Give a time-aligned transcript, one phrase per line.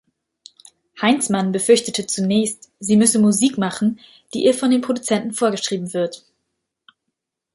[0.99, 3.99] Heinzmann befürchtete zunächst, sie müsse Musik machen,
[4.33, 6.25] die ihr von den Produzenten vorgeschrieben wird.